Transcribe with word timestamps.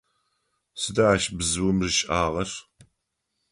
Сыда 0.81 1.05
ащ 1.13 1.23
бзыум 1.37 1.77
ришӏагъэр? 1.87 2.49